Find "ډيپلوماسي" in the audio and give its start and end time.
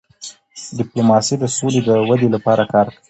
0.77-1.35